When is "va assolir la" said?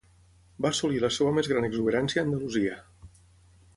0.65-1.11